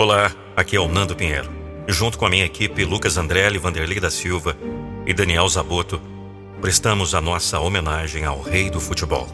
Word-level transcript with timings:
Olá, 0.00 0.34
aqui 0.56 0.76
é 0.76 0.80
o 0.80 0.88
Nando 0.88 1.14
Pinheiro. 1.14 1.50
Junto 1.86 2.16
com 2.16 2.24
a 2.24 2.30
minha 2.30 2.46
equipe, 2.46 2.86
Lucas 2.86 3.18
Andrelli, 3.18 3.58
Vanderlei 3.58 4.00
da 4.00 4.10
Silva 4.10 4.56
e 5.04 5.12
Daniel 5.12 5.46
Zaboto, 5.46 6.00
prestamos 6.58 7.14
a 7.14 7.20
nossa 7.20 7.60
homenagem 7.60 8.24
ao 8.24 8.40
rei 8.40 8.70
do 8.70 8.80
futebol. 8.80 9.28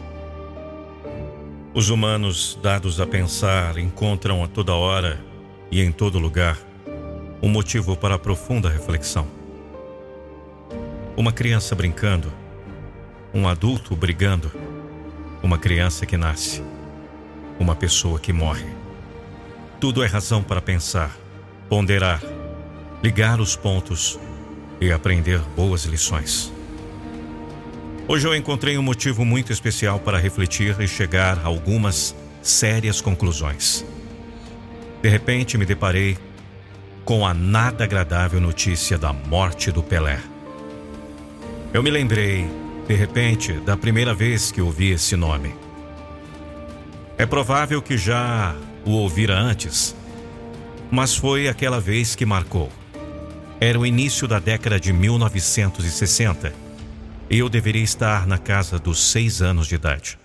Os 1.73 1.89
humanos, 1.89 2.59
dados 2.61 2.99
a 2.99 3.07
pensar, 3.07 3.77
encontram 3.77 4.43
a 4.43 4.47
toda 4.49 4.73
hora 4.73 5.23
e 5.71 5.81
em 5.81 5.89
todo 5.89 6.19
lugar 6.19 6.59
um 7.41 7.47
motivo 7.47 7.95
para 7.95 8.19
profunda 8.19 8.67
reflexão. 8.67 9.25
Uma 11.15 11.31
criança 11.31 11.75
brincando, 11.75 12.29
um 13.33 13.47
adulto 13.47 13.95
brigando, 13.95 14.51
uma 15.41 15.57
criança 15.57 16.05
que 16.05 16.17
nasce, 16.17 16.61
uma 17.57 17.73
pessoa 17.73 18.19
que 18.19 18.33
morre. 18.33 18.86
Tudo 19.79 20.03
é 20.03 20.07
razão 20.07 20.41
para 20.41 20.59
pensar, 20.59 21.15
ponderar, 21.69 22.19
ligar 23.03 23.39
os 23.39 23.55
pontos 23.55 24.19
e 24.81 24.91
aprender 24.91 25.39
boas 25.55 25.85
lições. 25.85 26.51
Hoje 28.07 28.27
eu 28.27 28.35
encontrei 28.35 28.75
um 28.75 28.81
motivo 28.81 29.23
muito 29.23 29.51
especial 29.51 29.99
para 29.99 30.17
refletir 30.17 30.75
e 30.81 30.87
chegar 30.87 31.37
a 31.37 31.45
algumas 31.45 32.15
sérias 32.41 33.01
conclusões. 33.01 33.85
De 34.99 35.09
repente 35.09 35.59
me 35.59 35.65
deparei 35.65 36.17
com 37.05 37.23
a 37.23 37.31
nada 37.31 37.83
agradável 37.83 38.41
notícia 38.41 38.97
da 38.97 39.13
morte 39.13 39.71
do 39.71 39.83
Pelé. 39.83 40.19
Eu 41.71 41.83
me 41.83 41.91
lembrei, 41.91 42.49
de 42.87 42.95
repente, 42.95 43.53
da 43.53 43.77
primeira 43.77 44.15
vez 44.15 44.51
que 44.51 44.59
ouvi 44.59 44.89
esse 44.89 45.15
nome. 45.15 45.53
É 47.15 47.27
provável 47.27 47.79
que 47.79 47.95
já 47.95 48.55
o 48.87 48.91
ouvira 48.91 49.37
antes, 49.37 49.95
mas 50.89 51.15
foi 51.15 51.47
aquela 51.47 51.79
vez 51.79 52.15
que 52.15 52.25
marcou. 52.25 52.71
Era 53.59 53.77
o 53.77 53.85
início 53.85 54.27
da 54.27 54.39
década 54.39 54.79
de 54.79 54.93
1960 54.93 56.53
e 57.29 57.39
eu 57.39 57.49
deveria 57.49 57.83
estar 57.83 58.25
na 58.25 58.37
casa 58.37 58.79
dos 58.79 59.11
seis 59.11 59.41
anos 59.41 59.67
de 59.67 59.75
idade. 59.75 60.17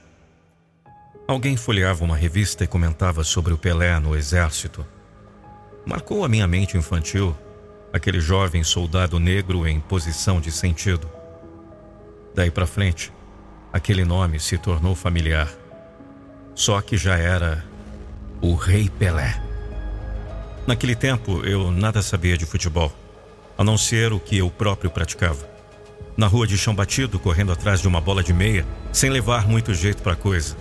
Alguém 1.26 1.56
folheava 1.56 2.04
uma 2.04 2.16
revista 2.16 2.62
e 2.62 2.68
comentava 2.68 3.24
sobre 3.24 3.52
o 3.52 3.58
Pelé 3.58 3.98
no 3.98 4.14
exército. 4.14 4.86
Marcou 5.84 6.24
a 6.24 6.28
minha 6.28 6.46
mente 6.46 6.76
infantil 6.76 7.36
aquele 7.92 8.20
jovem 8.20 8.64
soldado 8.64 9.18
negro 9.20 9.66
em 9.66 9.78
posição 9.78 10.40
de 10.40 10.50
sentido. 10.50 11.10
Daí 12.34 12.50
para 12.50 12.66
frente, 12.66 13.12
aquele 13.72 14.04
nome 14.04 14.40
se 14.40 14.56
tornou 14.56 14.94
familiar. 14.94 15.48
Só 16.54 16.80
que 16.80 16.96
já 16.96 17.16
era 17.16 17.64
o 18.42 18.56
Rei 18.56 18.90
Pelé. 18.90 19.40
Naquele 20.66 20.96
tempo 20.96 21.46
eu 21.46 21.70
nada 21.70 22.02
sabia 22.02 22.36
de 22.36 22.44
futebol, 22.44 22.92
a 23.56 23.62
não 23.62 23.78
ser 23.78 24.12
o 24.12 24.18
que 24.18 24.38
eu 24.38 24.50
próprio 24.50 24.90
praticava. 24.90 25.48
Na 26.16 26.26
rua 26.26 26.46
de 26.46 26.58
chão 26.58 26.74
batido, 26.74 27.18
correndo 27.18 27.52
atrás 27.52 27.80
de 27.80 27.86
uma 27.86 28.00
bola 28.00 28.22
de 28.22 28.32
meia, 28.32 28.66
sem 28.92 29.08
levar 29.08 29.48
muito 29.48 29.72
jeito 29.72 30.02
para 30.02 30.14
a 30.14 30.16
coisa. 30.16 30.56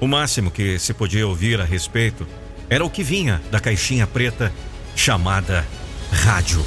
O 0.00 0.08
máximo 0.08 0.50
que 0.50 0.78
se 0.78 0.94
podia 0.94 1.28
ouvir 1.28 1.60
a 1.60 1.64
respeito 1.64 2.26
era 2.70 2.84
o 2.84 2.90
que 2.90 3.02
vinha 3.02 3.42
da 3.50 3.60
caixinha 3.60 4.06
preta 4.06 4.52
chamada 4.96 5.66
rádio. 6.10 6.64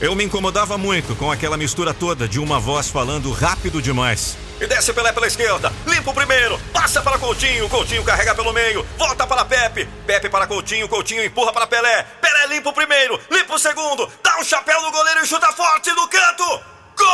Eu 0.00 0.14
me 0.14 0.24
incomodava 0.24 0.78
muito 0.78 1.16
com 1.16 1.30
aquela 1.30 1.56
mistura 1.56 1.92
toda 1.92 2.28
de 2.28 2.38
uma 2.38 2.60
voz 2.60 2.88
falando 2.88 3.32
rápido 3.32 3.82
demais 3.82 4.36
e 4.60 4.66
desce 4.66 4.92
Pelé 4.92 5.12
pela 5.12 5.26
esquerda. 5.26 5.72
Limpa 5.86 6.10
o 6.10 6.14
primeiro. 6.14 6.58
Passa 6.72 7.02
para 7.02 7.18
Coutinho. 7.18 7.68
Coutinho 7.68 8.04
carrega 8.04 8.34
pelo 8.34 8.52
meio. 8.52 8.86
Volta 8.96 9.26
para 9.26 9.44
Pepe. 9.44 9.86
Pepe 10.06 10.28
para 10.28 10.46
Coutinho. 10.46 10.88
Coutinho 10.88 11.24
empurra 11.24 11.52
para 11.52 11.66
Pelé. 11.66 12.02
Pelé 12.20 12.46
limpa 12.48 12.70
o 12.70 12.72
primeiro. 12.72 13.20
Limpa 13.30 13.54
o 13.54 13.58
segundo. 13.58 14.10
Dá 14.22 14.38
um 14.38 14.44
chapéu 14.44 14.80
no 14.82 14.90
goleiro 14.90 15.24
e 15.24 15.26
chuta 15.26 15.52
forte 15.52 15.90
no 15.90 16.08
canto. 16.08 16.60
Gol! 16.96 17.04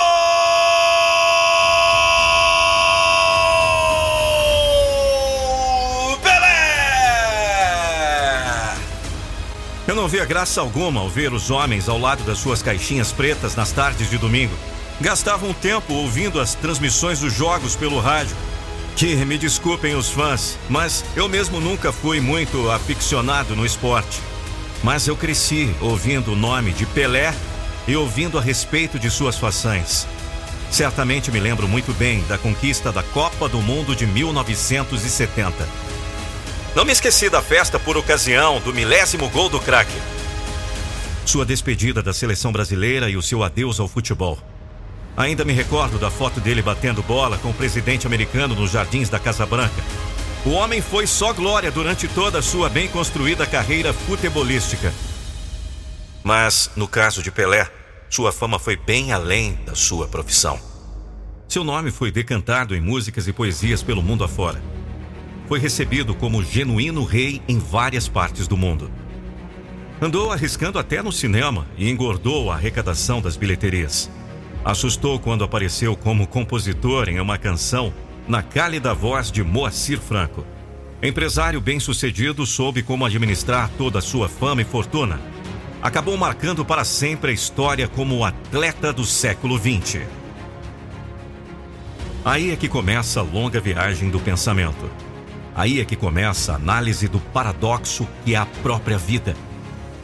Eu 9.88 9.96
não 9.96 10.06
via 10.06 10.24
graça 10.24 10.60
alguma 10.60 11.00
ao 11.00 11.08
ver 11.08 11.32
os 11.32 11.50
homens 11.50 11.88
ao 11.88 11.98
lado 11.98 12.22
das 12.22 12.38
suas 12.38 12.62
caixinhas 12.62 13.10
pretas 13.10 13.56
nas 13.56 13.72
tardes 13.72 14.08
de 14.08 14.18
domingo 14.18 14.56
gastavam 15.00 15.52
tempo 15.52 15.94
ouvindo 15.94 16.40
as 16.40 16.54
transmissões 16.54 17.20
dos 17.20 17.32
jogos 17.32 17.74
pelo 17.74 17.98
rádio. 17.98 18.36
Que 18.96 19.16
me 19.24 19.38
desculpem 19.38 19.94
os 19.94 20.10
fãs, 20.10 20.58
mas 20.68 21.04
eu 21.16 21.28
mesmo 21.28 21.60
nunca 21.60 21.90
fui 21.90 22.20
muito 22.20 22.70
aficionado 22.70 23.56
no 23.56 23.64
esporte. 23.64 24.20
Mas 24.82 25.06
eu 25.06 25.16
cresci 25.16 25.74
ouvindo 25.80 26.32
o 26.32 26.36
nome 26.36 26.72
de 26.72 26.84
Pelé 26.86 27.34
e 27.88 27.96
ouvindo 27.96 28.38
a 28.38 28.42
respeito 28.42 28.98
de 28.98 29.10
suas 29.10 29.38
façanhas. 29.38 30.06
Certamente 30.70 31.30
me 31.30 31.40
lembro 31.40 31.66
muito 31.66 31.92
bem 31.94 32.22
da 32.28 32.38
conquista 32.38 32.92
da 32.92 33.02
Copa 33.02 33.48
do 33.48 33.60
Mundo 33.60 33.96
de 33.96 34.06
1970. 34.06 35.68
Não 36.74 36.84
me 36.84 36.92
esqueci 36.92 37.28
da 37.28 37.42
festa 37.42 37.78
por 37.78 37.96
ocasião 37.96 38.60
do 38.60 38.72
milésimo 38.72 39.28
gol 39.30 39.48
do 39.48 39.58
craque. 39.58 39.98
Sua 41.26 41.44
despedida 41.44 42.02
da 42.02 42.12
seleção 42.12 42.52
brasileira 42.52 43.08
e 43.10 43.16
o 43.16 43.22
seu 43.22 43.42
adeus 43.42 43.80
ao 43.80 43.88
futebol. 43.88 44.38
Ainda 45.20 45.44
me 45.44 45.52
recordo 45.52 45.98
da 45.98 46.10
foto 46.10 46.40
dele 46.40 46.62
batendo 46.62 47.02
bola 47.02 47.36
com 47.36 47.50
o 47.50 47.54
presidente 47.54 48.06
americano 48.06 48.54
nos 48.54 48.70
jardins 48.70 49.10
da 49.10 49.18
Casa 49.18 49.44
Branca. 49.44 49.84
O 50.46 50.50
homem 50.52 50.80
foi 50.80 51.06
só 51.06 51.34
glória 51.34 51.70
durante 51.70 52.08
toda 52.08 52.38
a 52.38 52.42
sua 52.42 52.70
bem 52.70 52.88
construída 52.88 53.44
carreira 53.44 53.92
futebolística. 53.92 54.90
Mas, 56.24 56.70
no 56.74 56.88
caso 56.88 57.22
de 57.22 57.30
Pelé, 57.30 57.70
sua 58.08 58.32
fama 58.32 58.58
foi 58.58 58.78
bem 58.78 59.12
além 59.12 59.58
da 59.66 59.74
sua 59.74 60.08
profissão. 60.08 60.58
Seu 61.46 61.62
nome 61.62 61.90
foi 61.90 62.10
decantado 62.10 62.74
em 62.74 62.80
músicas 62.80 63.28
e 63.28 63.32
poesias 63.34 63.82
pelo 63.82 64.02
mundo 64.02 64.24
afora. 64.24 64.62
Foi 65.46 65.58
recebido 65.58 66.14
como 66.14 66.42
genuíno 66.42 67.04
rei 67.04 67.42
em 67.46 67.58
várias 67.58 68.08
partes 68.08 68.48
do 68.48 68.56
mundo. 68.56 68.90
Andou 70.00 70.32
arriscando 70.32 70.78
até 70.78 71.02
no 71.02 71.12
cinema 71.12 71.66
e 71.76 71.90
engordou 71.90 72.50
a 72.50 72.54
arrecadação 72.54 73.20
das 73.20 73.36
bilheterias. 73.36 74.08
Assustou 74.64 75.18
quando 75.18 75.42
apareceu 75.42 75.96
como 75.96 76.26
compositor 76.26 77.08
em 77.08 77.18
uma 77.18 77.38
canção 77.38 77.92
na 78.28 78.42
cálida 78.42 78.92
voz 78.92 79.32
de 79.32 79.42
Moacir 79.42 79.98
Franco. 79.98 80.44
Empresário 81.02 81.60
bem-sucedido, 81.60 82.44
soube 82.44 82.82
como 82.82 83.06
administrar 83.06 83.70
toda 83.78 84.00
a 84.00 84.02
sua 84.02 84.28
fama 84.28 84.60
e 84.60 84.64
fortuna. 84.64 85.18
Acabou 85.82 86.14
marcando 86.16 86.62
para 86.62 86.84
sempre 86.84 87.30
a 87.30 87.34
história 87.34 87.88
como 87.88 88.18
o 88.18 88.24
atleta 88.24 88.92
do 88.92 89.04
século 89.04 89.58
XX. 89.58 90.02
Aí 92.22 92.50
é 92.50 92.56
que 92.56 92.68
começa 92.68 93.20
a 93.20 93.22
longa 93.22 93.58
viagem 93.60 94.10
do 94.10 94.20
pensamento. 94.20 94.90
Aí 95.54 95.80
é 95.80 95.86
que 95.86 95.96
começa 95.96 96.52
a 96.52 96.56
análise 96.56 97.08
do 97.08 97.18
paradoxo 97.18 98.06
que 98.26 98.34
é 98.34 98.38
a 98.38 98.44
própria 98.44 98.98
vida. 98.98 99.34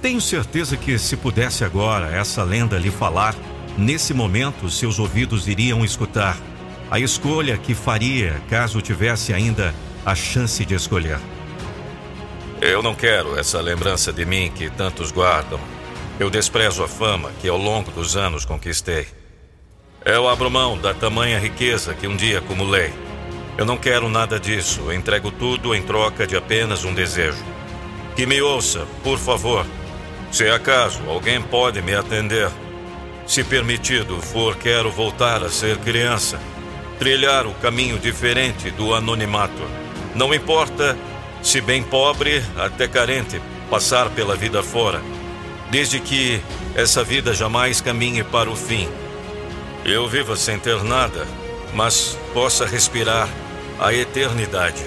Tenho 0.00 0.20
certeza 0.20 0.78
que, 0.78 0.98
se 0.98 1.14
pudesse 1.14 1.62
agora 1.62 2.10
essa 2.10 2.42
lenda 2.42 2.78
lhe 2.78 2.90
falar, 2.90 3.34
Nesse 3.78 4.14
momento, 4.14 4.70
seus 4.70 4.98
ouvidos 4.98 5.46
iriam 5.46 5.84
escutar 5.84 6.38
a 6.90 6.98
escolha 6.98 7.58
que 7.58 7.74
faria 7.74 8.40
caso 8.48 8.80
tivesse 8.80 9.34
ainda 9.34 9.74
a 10.04 10.14
chance 10.14 10.64
de 10.64 10.74
escolher. 10.74 11.18
Eu 12.60 12.82
não 12.82 12.94
quero 12.94 13.38
essa 13.38 13.60
lembrança 13.60 14.12
de 14.12 14.24
mim 14.24 14.50
que 14.54 14.70
tantos 14.70 15.12
guardam. 15.12 15.60
Eu 16.18 16.30
desprezo 16.30 16.82
a 16.82 16.88
fama 16.88 17.30
que 17.40 17.48
ao 17.48 17.58
longo 17.58 17.90
dos 17.90 18.16
anos 18.16 18.46
conquistei. 18.46 19.06
Eu 20.04 20.26
abro 20.26 20.50
mão 20.50 20.78
da 20.78 20.94
tamanha 20.94 21.38
riqueza 21.38 21.92
que 21.92 22.06
um 22.06 22.16
dia 22.16 22.38
acumulei. 22.38 22.94
Eu 23.58 23.66
não 23.66 23.76
quero 23.76 24.08
nada 24.08 24.40
disso. 24.40 24.90
Entrego 24.90 25.30
tudo 25.30 25.74
em 25.74 25.82
troca 25.82 26.26
de 26.26 26.34
apenas 26.34 26.84
um 26.84 26.94
desejo. 26.94 27.44
Que 28.14 28.24
me 28.24 28.40
ouça, 28.40 28.86
por 29.02 29.18
favor. 29.18 29.66
Se 30.32 30.48
acaso 30.48 31.02
alguém 31.08 31.42
pode 31.42 31.82
me 31.82 31.94
atender, 31.94 32.50
se 33.26 33.42
permitido 33.42 34.20
for, 34.22 34.56
quero 34.56 34.90
voltar 34.90 35.42
a 35.42 35.48
ser 35.48 35.78
criança, 35.78 36.38
trilhar 36.98 37.46
o 37.46 37.54
caminho 37.54 37.98
diferente 37.98 38.70
do 38.70 38.94
anonimato. 38.94 39.62
Não 40.14 40.32
importa 40.32 40.96
se 41.42 41.60
bem 41.60 41.82
pobre 41.82 42.42
até 42.56 42.88
carente, 42.88 43.40
passar 43.68 44.10
pela 44.10 44.36
vida 44.36 44.62
fora, 44.62 45.00
desde 45.70 46.00
que 46.00 46.40
essa 46.74 47.02
vida 47.02 47.34
jamais 47.34 47.80
caminhe 47.80 48.22
para 48.22 48.50
o 48.50 48.56
fim. 48.56 48.88
Eu 49.84 50.08
viva 50.08 50.36
sem 50.36 50.58
ter 50.58 50.82
nada, 50.82 51.26
mas 51.74 52.18
possa 52.32 52.64
respirar 52.64 53.28
a 53.78 53.92
eternidade. 53.92 54.82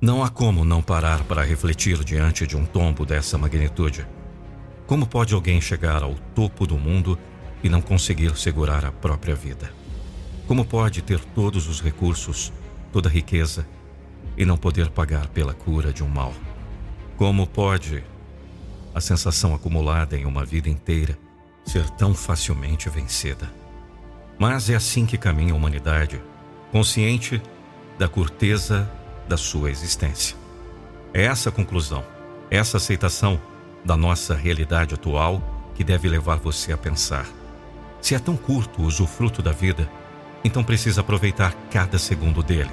Não 0.00 0.24
há 0.24 0.30
como 0.30 0.64
não 0.64 0.80
parar 0.80 1.22
para 1.24 1.42
refletir 1.42 2.02
diante 2.04 2.46
de 2.46 2.56
um 2.56 2.64
tombo 2.64 3.04
dessa 3.04 3.36
magnitude. 3.36 4.06
Como 4.90 5.06
pode 5.06 5.34
alguém 5.34 5.60
chegar 5.60 6.02
ao 6.02 6.16
topo 6.34 6.66
do 6.66 6.76
mundo 6.76 7.16
e 7.62 7.68
não 7.68 7.80
conseguir 7.80 8.36
segurar 8.36 8.84
a 8.84 8.90
própria 8.90 9.36
vida? 9.36 9.72
Como 10.48 10.64
pode 10.64 11.00
ter 11.00 11.20
todos 11.20 11.68
os 11.68 11.80
recursos, 11.80 12.52
toda 12.92 13.08
a 13.08 13.12
riqueza 13.12 13.64
e 14.36 14.44
não 14.44 14.56
poder 14.56 14.90
pagar 14.90 15.28
pela 15.28 15.54
cura 15.54 15.92
de 15.92 16.02
um 16.02 16.08
mal? 16.08 16.34
Como 17.16 17.46
pode 17.46 18.02
a 18.92 19.00
sensação 19.00 19.54
acumulada 19.54 20.18
em 20.18 20.24
uma 20.24 20.44
vida 20.44 20.68
inteira 20.68 21.16
ser 21.64 21.88
tão 21.90 22.12
facilmente 22.12 22.90
vencida. 22.90 23.48
Mas 24.40 24.68
é 24.68 24.74
assim 24.74 25.06
que 25.06 25.16
caminha 25.16 25.52
a 25.52 25.56
humanidade, 25.56 26.20
consciente 26.72 27.40
da 27.96 28.08
curteza 28.08 28.90
da 29.28 29.36
sua 29.36 29.70
existência. 29.70 30.36
É 31.14 31.26
essa 31.26 31.52
conclusão, 31.52 32.04
essa 32.50 32.78
aceitação 32.78 33.40
da 33.84 33.96
nossa 33.96 34.34
realidade 34.34 34.94
atual 34.94 35.42
que 35.74 35.84
deve 35.84 36.08
levar 36.08 36.36
você 36.36 36.72
a 36.72 36.76
pensar. 36.76 37.26
Se 38.00 38.14
é 38.14 38.18
tão 38.18 38.36
curto 38.36 38.82
o 38.82 38.84
usufruto 38.84 39.42
da 39.42 39.52
vida, 39.52 39.90
então 40.44 40.64
precisa 40.64 41.00
aproveitar 41.00 41.54
cada 41.70 41.98
segundo 41.98 42.42
dele. 42.42 42.70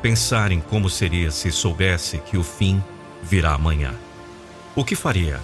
Pensar 0.00 0.52
em 0.52 0.60
como 0.60 0.88
seria 0.88 1.30
se 1.30 1.50
soubesse 1.50 2.18
que 2.18 2.36
o 2.36 2.42
fim 2.42 2.82
virá 3.22 3.52
amanhã. 3.52 3.92
O 4.74 4.84
que 4.84 4.94
faria? 4.94 5.40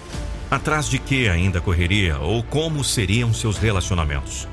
Atrás 0.50 0.88
de 0.88 0.98
que 0.98 1.28
ainda 1.28 1.60
correria 1.60 2.18
ou 2.18 2.42
como 2.42 2.84
seriam 2.84 3.32
seus 3.32 3.56
relacionamentos? 3.56 4.46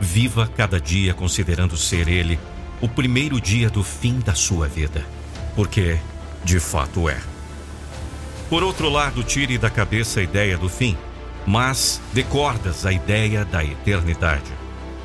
Viva 0.00 0.50
cada 0.56 0.80
dia 0.80 1.14
considerando 1.14 1.76
ser 1.76 2.08
ele 2.08 2.38
o 2.80 2.88
primeiro 2.88 3.40
dia 3.40 3.68
do 3.68 3.82
fim 3.82 4.20
da 4.20 4.34
sua 4.34 4.68
vida, 4.68 5.04
porque 5.56 5.98
de 6.44 6.60
fato 6.60 7.08
é. 7.08 7.18
Por 8.48 8.62
outro 8.62 8.88
lado, 8.88 9.22
tire 9.22 9.58
da 9.58 9.68
cabeça 9.68 10.20
a 10.20 10.22
ideia 10.22 10.56
do 10.56 10.70
fim, 10.70 10.96
mas 11.46 12.00
de 12.14 12.22
cordas 12.22 12.86
a 12.86 12.92
ideia 12.92 13.44
da 13.44 13.62
eternidade. 13.62 14.50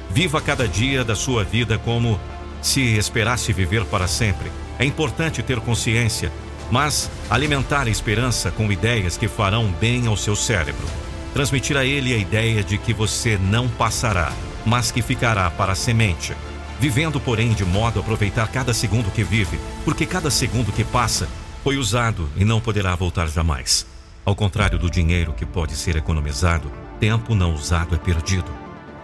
Viva 0.09 0.39
cada 0.39 0.65
dia 0.65 1.03
da 1.03 1.13
sua 1.13 1.43
vida 1.43 1.77
como 1.77 2.17
se 2.61 2.97
esperasse 2.97 3.51
viver 3.51 3.83
para 3.85 4.07
sempre. 4.07 4.49
É 4.79 4.85
importante 4.85 5.43
ter 5.43 5.59
consciência, 5.59 6.31
mas 6.71 7.11
alimentar 7.29 7.87
a 7.87 7.89
esperança 7.89 8.49
com 8.49 8.71
ideias 8.71 9.17
que 9.17 9.27
farão 9.27 9.67
bem 9.73 10.07
ao 10.07 10.15
seu 10.15 10.37
cérebro. 10.37 10.87
Transmitir 11.33 11.75
a 11.75 11.83
ele 11.83 12.13
a 12.13 12.17
ideia 12.17 12.63
de 12.63 12.77
que 12.77 12.93
você 12.93 13.37
não 13.37 13.67
passará, 13.67 14.31
mas 14.65 14.89
que 14.89 15.01
ficará 15.01 15.49
para 15.49 15.73
a 15.73 15.75
semente. 15.75 16.33
Vivendo, 16.79 17.19
porém, 17.19 17.51
de 17.53 17.65
modo 17.65 17.99
a 17.99 18.01
aproveitar 18.01 18.47
cada 18.47 18.73
segundo 18.73 19.11
que 19.11 19.23
vive, 19.23 19.59
porque 19.83 20.05
cada 20.05 20.31
segundo 20.31 20.71
que 20.71 20.83
passa 20.83 21.27
foi 21.63 21.77
usado 21.77 22.29
e 22.35 22.43
não 22.43 22.59
poderá 22.59 22.93
voltar 22.93 23.27
jamais. 23.27 23.85
Ao 24.25 24.35
contrário 24.35 24.77
do 24.77 24.89
dinheiro 24.89 25.33
que 25.33 25.45
pode 25.45 25.75
ser 25.75 25.95
economizado, 25.95 26.69
tempo 26.99 27.33
não 27.33 27.53
usado 27.53 27.95
é 27.95 27.97
perdido. 27.97 28.51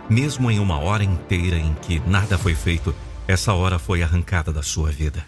Mesmo 0.09 0.51
em 0.51 0.59
uma 0.59 0.77
hora 0.77 1.03
inteira 1.03 1.57
em 1.57 1.73
que 1.75 2.01
nada 2.05 2.37
foi 2.37 2.53
feito, 2.53 2.93
essa 3.27 3.53
hora 3.53 3.79
foi 3.79 4.03
arrancada 4.03 4.51
da 4.51 4.61
sua 4.61 4.91
vida. 4.91 5.25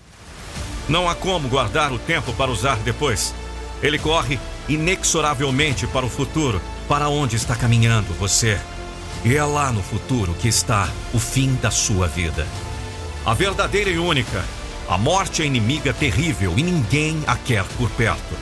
Não 0.90 1.08
há 1.08 1.16
como 1.16 1.48
guardar 1.48 1.94
o 1.94 2.00
tempo 2.00 2.34
para 2.34 2.52
usar 2.52 2.78
depois. 2.78 3.34
Ele 3.82 3.98
corre 3.98 4.38
inexoravelmente 4.68 5.88
para 5.88 6.06
o 6.06 6.10
futuro, 6.10 6.62
para 6.88 7.08
onde 7.08 7.38
está 7.38 7.56
caminhando 7.56 8.14
você. 8.20 8.60
E 9.24 9.36
é 9.36 9.44
lá 9.44 9.72
no 9.72 9.82
futuro 9.82 10.34
que 10.34 10.50
está 10.50 10.90
o 11.14 11.20
fim 11.20 11.56
da 11.56 11.72
sua 11.72 12.08
vida. 12.08 12.46
A 13.26 13.34
verdadeira 13.34 13.90
e 13.90 13.98
única. 13.98 14.44
A 14.92 14.98
morte 14.98 15.42
é 15.42 15.46
inimiga 15.46 15.94
terrível 15.94 16.54
e 16.58 16.62
ninguém 16.62 17.24
a 17.26 17.38
quer 17.38 17.64
por 17.78 17.90
perto. 17.92 18.36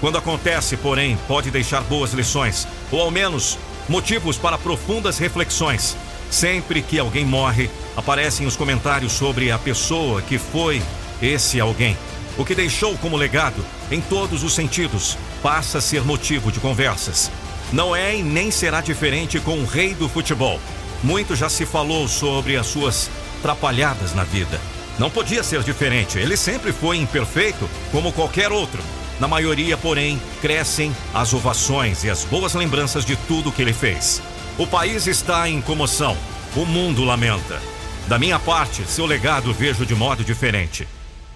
Quando 0.00 0.18
acontece, 0.18 0.76
porém, 0.76 1.16
pode 1.28 1.48
deixar 1.48 1.80
boas 1.82 2.12
lições, 2.12 2.66
ou 2.90 3.02
ao 3.02 3.08
menos 3.08 3.56
motivos 3.88 4.36
para 4.36 4.58
profundas 4.58 5.18
reflexões. 5.18 5.96
Sempre 6.28 6.82
que 6.82 6.98
alguém 6.98 7.24
morre, 7.24 7.70
aparecem 7.96 8.48
os 8.48 8.56
comentários 8.56 9.12
sobre 9.12 9.52
a 9.52 9.58
pessoa 9.60 10.20
que 10.20 10.38
foi 10.38 10.82
esse 11.22 11.60
alguém. 11.60 11.96
O 12.36 12.44
que 12.44 12.56
deixou 12.56 12.98
como 12.98 13.16
legado, 13.16 13.64
em 13.88 14.00
todos 14.00 14.42
os 14.42 14.56
sentidos, 14.56 15.16
passa 15.40 15.78
a 15.78 15.80
ser 15.80 16.02
motivo 16.02 16.50
de 16.50 16.58
conversas. 16.58 17.30
Não 17.72 17.94
é 17.94 18.16
e 18.16 18.24
nem 18.24 18.50
será 18.50 18.80
diferente 18.80 19.38
com 19.38 19.56
o 19.60 19.64
rei 19.64 19.94
do 19.94 20.08
futebol. 20.08 20.58
Muito 21.00 21.36
já 21.36 21.48
se 21.48 21.64
falou 21.64 22.08
sobre 22.08 22.56
as 22.56 22.66
suas 22.66 23.08
trapalhadas 23.40 24.16
na 24.16 24.24
vida. 24.24 24.60
Não 24.98 25.10
podia 25.10 25.42
ser 25.42 25.62
diferente, 25.62 26.18
ele 26.18 26.36
sempre 26.36 26.72
foi 26.72 26.98
imperfeito 26.98 27.68
como 27.90 28.12
qualquer 28.12 28.52
outro. 28.52 28.82
Na 29.18 29.28
maioria, 29.28 29.76
porém, 29.76 30.20
crescem 30.40 30.94
as 31.14 31.32
ovações 31.32 32.04
e 32.04 32.10
as 32.10 32.24
boas 32.24 32.54
lembranças 32.54 33.04
de 33.04 33.16
tudo 33.16 33.52
que 33.52 33.62
ele 33.62 33.72
fez. 33.72 34.20
O 34.58 34.66
país 34.66 35.06
está 35.06 35.48
em 35.48 35.60
comoção, 35.60 36.16
o 36.54 36.66
mundo 36.66 37.04
lamenta. 37.04 37.60
Da 38.06 38.18
minha 38.18 38.38
parte, 38.38 38.84
seu 38.84 39.06
legado 39.06 39.54
vejo 39.54 39.86
de 39.86 39.94
modo 39.94 40.22
diferente. 40.22 40.86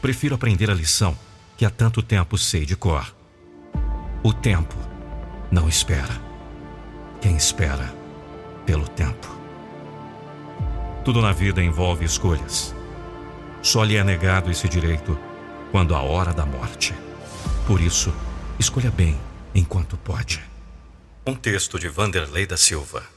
Prefiro 0.02 0.34
aprender 0.34 0.70
a 0.70 0.74
lição 0.74 1.16
que 1.56 1.64
há 1.64 1.70
tanto 1.70 2.02
tempo 2.02 2.36
sei 2.36 2.66
de 2.66 2.76
cor. 2.76 3.14
O 4.22 4.32
tempo 4.32 4.76
não 5.50 5.68
espera. 5.68 6.20
Quem 7.20 7.36
espera 7.36 7.94
pelo 8.66 8.86
tempo. 8.86 9.34
Tudo 11.04 11.22
na 11.22 11.32
vida 11.32 11.62
envolve 11.62 12.04
escolhas. 12.04 12.75
Só 13.62 13.82
lhe 13.82 13.96
é 13.96 14.04
negado 14.04 14.50
esse 14.50 14.68
direito 14.68 15.18
quando 15.70 15.94
a 15.94 16.00
hora 16.00 16.32
da 16.32 16.46
morte. 16.46 16.94
Por 17.66 17.80
isso, 17.80 18.12
escolha 18.58 18.90
bem 18.90 19.18
enquanto 19.54 19.96
pode. 19.96 20.42
Um 21.26 21.34
texto 21.34 21.78
de 21.78 21.88
Vanderlei 21.88 22.46
da 22.46 22.56
Silva. 22.56 23.15